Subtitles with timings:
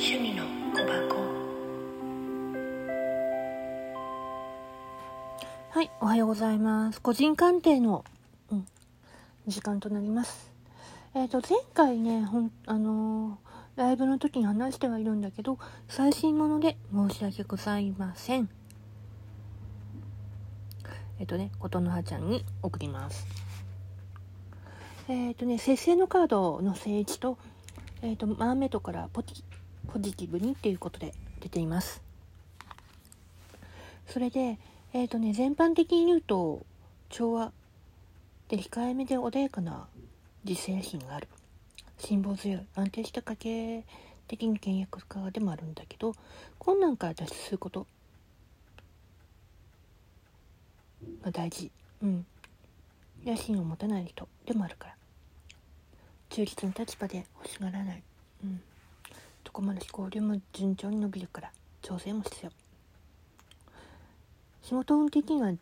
[0.00, 1.16] 趣味の小箱
[5.70, 7.02] はい、おはようございます。
[7.02, 8.04] 個人鑑定の、
[8.52, 8.66] うん、
[9.48, 10.52] 時間となります。
[11.16, 15.58] えっ、と、前回ね、ほん、あのーライブの時に話してはいるんだけど、
[15.88, 18.48] 最新もので申し訳ございません。
[21.18, 23.26] えっ、とね、ことのはちゃんに送ります。
[25.08, 27.36] えっ、とね、節制のカードの聖地と、
[28.00, 29.42] えっ、と、マーメイドからポジ
[29.88, 32.02] ポジティブにっていうことで出ています。
[34.06, 34.58] それで、
[34.92, 36.64] えっ、とね、全般的に言うと、
[37.08, 37.52] 調和
[38.48, 39.86] で控えめで穏やかな
[40.44, 41.28] 自制心がある。
[41.98, 43.84] 辛抱強い、安定した家計
[44.28, 46.14] 的に倹約家でもあるんだけど、
[46.58, 47.86] 困難から脱出すること
[51.22, 51.70] が大事。
[52.02, 52.26] うん。
[53.24, 54.94] 野心を持たない人でもあるから。
[56.30, 58.02] 中立の立場で欲しがらない。
[58.44, 58.62] うん。
[59.48, 62.50] どこまで思考量も順調に伸びるから、調整も必要。
[64.62, 65.54] 仕事運的には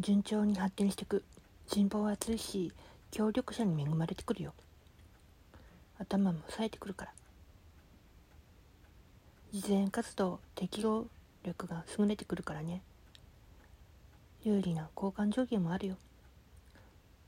[0.00, 1.22] 順調に発展していく
[1.68, 2.72] 人望は厚いし
[3.12, 4.52] 協力者に恵まれてくるよ
[6.00, 7.12] 頭も冴えてくるから
[9.52, 11.06] 実演活動適応
[11.44, 12.82] 力が優れてくるからね
[14.42, 15.96] 有利な交換条件もあるよ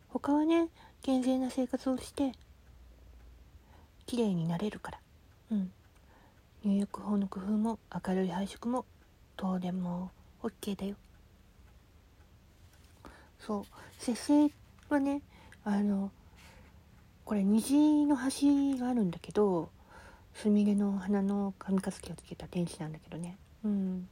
[0.09, 0.67] 他はね
[1.03, 2.33] 健全な生活をして
[4.07, 4.99] 綺麗になれるから
[5.53, 5.71] うん
[6.65, 8.87] 入浴法の工夫も明るい配色も
[9.39, 10.11] 東電も
[10.43, 10.97] OK だよ。
[13.39, 13.65] そう。
[13.99, 14.51] 節制
[14.89, 15.21] はね
[15.65, 16.11] あの
[17.27, 19.69] これ虹の橋があるんだけど
[20.35, 23.37] すみれの花の髪かすきをつけた天使なんだけどね。
[23.65, 24.09] うん。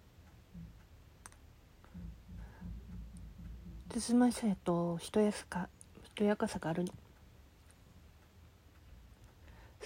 [3.88, 5.68] つつましさとしとやすか
[6.04, 6.92] しとやかさがあるの。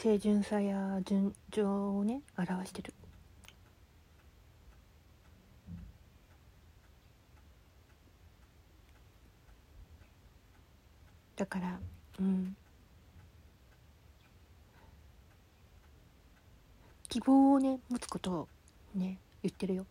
[0.06, 2.94] 清純さや純情をね表してる。
[11.34, 11.80] だから
[12.20, 12.54] うん。
[17.08, 18.48] 希望をね持つことを
[18.94, 19.86] ね言ってるよ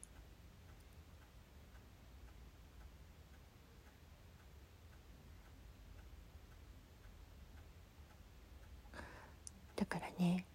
[9.75, 10.45] だからね。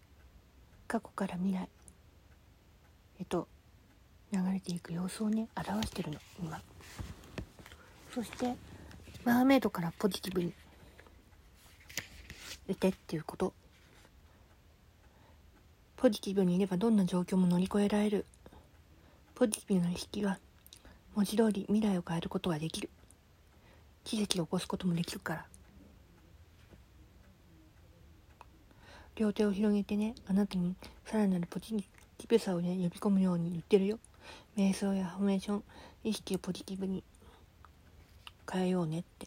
[0.87, 1.69] 過去から未来。
[3.21, 3.49] へと
[4.33, 6.61] 流れていく様子をね表してるの今。
[8.15, 8.57] そして
[9.25, 10.53] マーメイドからポジティブに。
[12.67, 13.53] 出てっていうこと。
[15.97, 18.27] ポジティブにいればどんな状況も乗り越えられる。
[19.35, 20.39] ポジティブな意識は
[21.15, 22.89] 文字通り未来を変えることができる。
[24.05, 25.47] 奇跡を起こすこともできるから。
[29.17, 33.99] 両手を広げてねあなたにさらなるポジティブさをね呼び込むように言ってるよ。
[34.57, 35.63] 瞑想やフォーメーション
[36.05, 37.03] 意識をポジティブに
[38.51, 39.27] 変えようねって。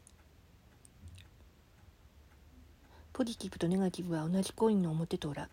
[3.12, 5.48] ポジティブとネガティブは同じコインの表と裏。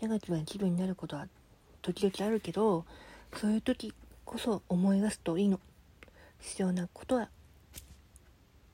[0.00, 1.26] ネガティブな気分になることは
[1.82, 2.84] 時々あるけど
[3.34, 3.92] そういう時
[4.24, 5.58] こそ思い出すといいの。
[6.40, 7.28] 必要なことは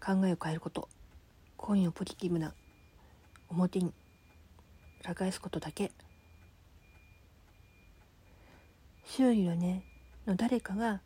[0.04, 0.88] 考えを変えること。
[1.56, 2.53] コインをポジティブな
[3.49, 3.93] 表に
[5.02, 5.90] 裏返すことだけ。
[9.04, 9.82] 周囲はね
[10.26, 11.00] の誰かが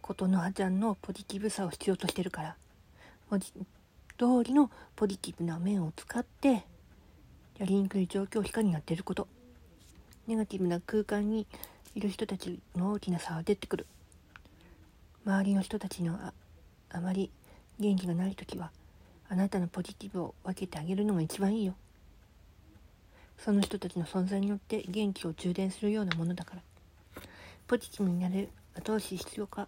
[0.00, 2.56] ことのはちゃんのポジティブさを必要としてるから
[3.28, 6.64] 文字通りのポジティブな面を使って
[7.58, 9.28] やりにくい状況を光になっていること。
[10.26, 11.46] ネガティブな空間に
[11.94, 13.86] いる人たちの大きな差は出てくる。
[15.26, 16.32] 周りの人たちのあ
[16.90, 17.30] あまり
[17.78, 18.70] 元気がない時は
[19.28, 21.74] あなたのポジティブを分けてあげるのが一番いいよ。
[23.42, 26.62] その人たちの存在によって元気を充電するようなものだから。
[27.66, 29.66] ポジティブになれる後押し必要か。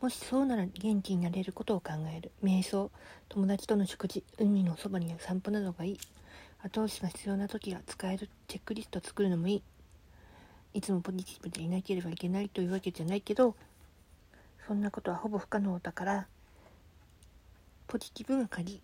[0.00, 2.30] もしそうなら元気になれることを考える。
[2.42, 2.90] 瞑想。
[3.28, 4.24] 友達との食事。
[4.38, 5.98] 海のそばに散歩などがいい。
[6.62, 8.28] 後押しが必要な時は使える。
[8.48, 9.62] チェックリストを作るのもいい。
[10.72, 13.56] いつもポジティブでいなければいけないというわけじゃないけど
[14.66, 16.26] そんなことはほぼ不可能だから
[17.88, 18.80] ポジティブが鍵。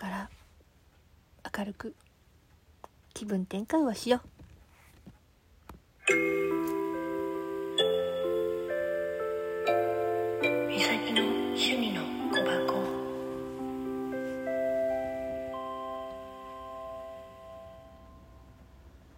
[0.00, 0.30] から
[1.58, 1.94] 明るく
[3.12, 4.28] 気分転換はしよう。
[10.70, 12.00] 美咲の趣味の
[12.32, 12.79] 小箱。